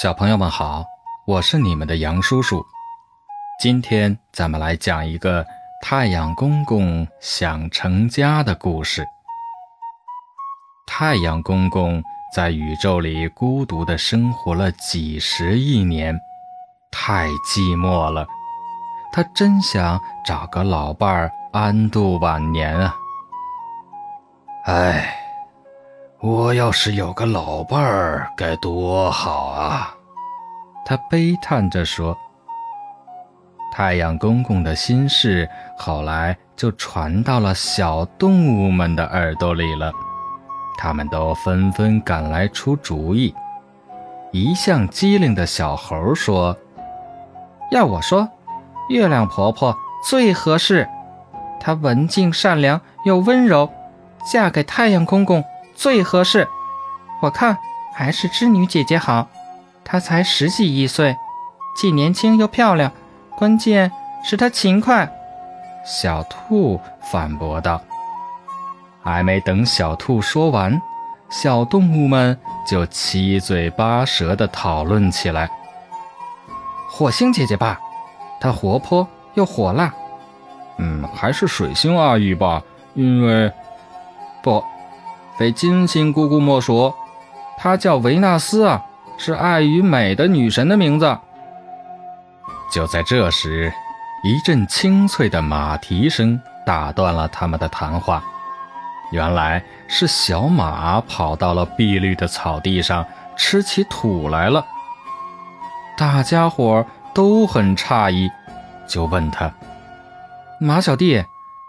[0.00, 0.84] 小朋友们好，
[1.26, 2.64] 我是你们的杨叔叔。
[3.58, 5.44] 今天咱们来讲一个
[5.82, 9.04] 太阳公公想成家的故事。
[10.86, 12.00] 太阳公公
[12.32, 16.16] 在宇宙里孤独地生活了几十亿年，
[16.92, 18.24] 太寂寞了。
[19.10, 22.94] 他真想找个老伴儿安度晚年啊！
[24.64, 25.17] 唉。
[26.20, 29.94] 我要是有个老伴儿，该多好啊！
[30.84, 32.16] 他悲叹着说。
[33.70, 39.92] 太阳公公的心事后来就传到了小动物们的耳朵里了，
[40.76, 43.32] 他们都纷纷赶来出主意。
[44.32, 46.56] 一向机灵的小猴说
[47.70, 48.28] ：“要我说，
[48.88, 50.88] 月亮婆婆最合适，
[51.60, 53.70] 她文静善良又温柔，
[54.28, 55.44] 嫁给太阳公公。”
[55.78, 56.48] 最合适，
[57.22, 57.56] 我看
[57.94, 59.28] 还是织女姐姐好。
[59.84, 61.16] 她才十几亿岁，
[61.76, 62.90] 既年轻又漂亮，
[63.36, 63.92] 关键
[64.24, 65.08] 是她勤快。
[65.86, 67.80] 小兔反驳道。
[69.04, 70.82] 还没等小兔说完，
[71.30, 75.48] 小动物们就七嘴八舌地讨论起来。
[76.90, 77.78] 火星姐姐吧，
[78.40, 79.94] 她活泼又火辣。
[80.78, 82.60] 嗯，还是水星阿姨吧，
[82.94, 83.52] 因为
[84.42, 84.60] 不。
[85.38, 86.92] 非金星姑姑莫属，
[87.56, 88.84] 她叫维纳斯啊，
[89.16, 91.16] 是爱与美的女神的名字。
[92.72, 93.72] 就在这时，
[94.24, 98.22] 一阵清脆的马蹄声打断了他们的谈话。
[99.12, 104.66] 原来是小马跑到了碧绿的草地上吃起土来了。
[105.96, 108.28] 大家伙都很诧异，
[108.88, 109.50] 就问他
[110.60, 111.24] ：“马小弟，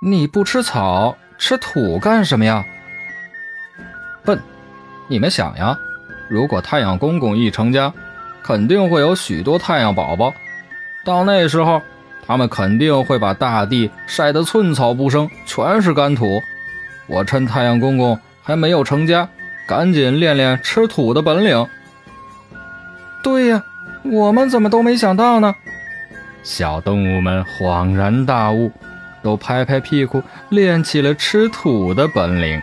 [0.00, 2.62] 你不吃草，吃土干什么呀？”
[5.06, 5.78] 你们想呀，
[6.28, 7.92] 如果太阳公公一成家，
[8.42, 10.32] 肯定会有许多太阳宝宝。
[11.04, 11.82] 到那时候，
[12.26, 16.40] 他们肯定会把大地晒得寸草不生，全是干土。
[17.06, 19.28] 我趁太阳公公还没有成家，
[19.68, 21.66] 赶紧练练吃土的本领。
[23.22, 23.62] 对呀，
[24.02, 25.54] 我们怎么都没想到呢？
[26.42, 28.70] 小动物们恍然大悟，
[29.22, 32.62] 都拍拍屁股练起了吃土的本领。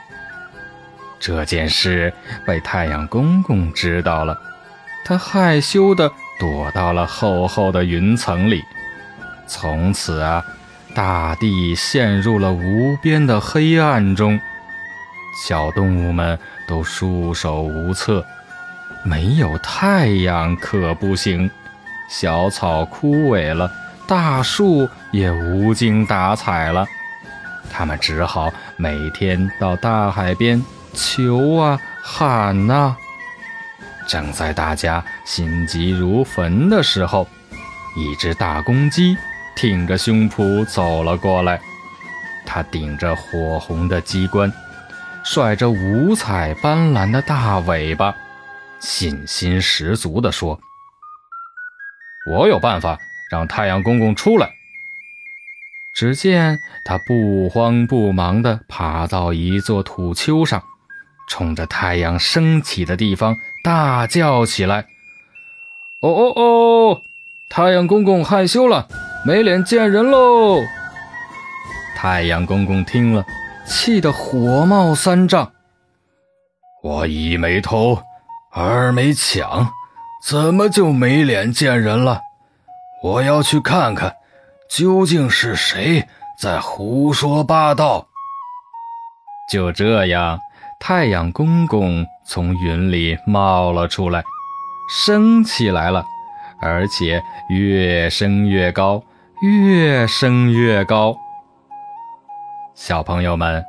[1.21, 2.11] 这件事
[2.47, 4.37] 被太阳公公知道了，
[5.05, 8.63] 他害羞地躲到了厚厚的云层里。
[9.45, 10.43] 从此啊，
[10.95, 14.41] 大地陷入了无边的黑暗中，
[15.45, 18.25] 小动物们都束手无策。
[19.03, 21.49] 没有太阳可不行，
[22.09, 23.71] 小草枯萎了，
[24.07, 26.85] 大树也无精打采了。
[27.71, 30.63] 他们只好每天到大海边。
[30.93, 32.95] 求啊，喊呐！
[34.07, 37.27] 正在大家心急如焚的时候，
[37.95, 39.17] 一只大公鸡
[39.55, 41.61] 挺着胸脯走了过来。
[42.45, 44.51] 它顶着火红的鸡冠，
[45.23, 48.13] 甩着五彩斑斓的大尾巴，
[48.79, 50.59] 信心十足地说
[52.29, 52.97] ：“我有办法
[53.29, 54.49] 让太阳公公出来。”
[55.95, 60.63] 只见它不慌不忙地爬到一座土丘上。
[61.27, 64.87] 冲着太阳升起的地方大叫起来
[66.01, 67.01] ：“哦哦哦！
[67.49, 68.87] 太阳公公害羞了，
[69.25, 70.59] 没脸见人喽！”
[71.95, 73.25] 太阳公公听了，
[73.65, 75.51] 气得火冒三丈
[76.83, 78.01] ：“我一没偷，
[78.51, 79.71] 二没抢，
[80.25, 82.21] 怎么就没脸见人了？
[83.03, 84.15] 我要去看看，
[84.69, 86.07] 究竟是谁
[86.39, 88.07] 在胡说八道。”
[89.51, 90.39] 就这样。
[90.83, 94.23] 太阳公公从云里冒了出来，
[94.89, 96.03] 升起来了，
[96.59, 99.03] 而且越升越高，
[99.43, 101.15] 越升越高。
[102.73, 103.63] 小朋友们，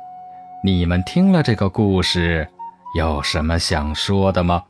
[0.63, 2.49] 你们听了这个故事，
[2.97, 4.63] 有什么想说的吗？